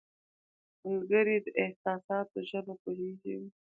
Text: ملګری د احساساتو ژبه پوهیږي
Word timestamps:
ملګری 0.89 1.37
د 1.45 1.47
احساساتو 1.63 2.37
ژبه 2.49 2.73
پوهیږي 2.81 3.37